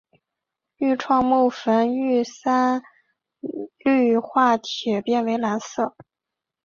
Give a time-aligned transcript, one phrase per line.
[0.77, 2.81] 愈创木酚遇三
[3.85, 5.95] 氯化铁变为蓝色。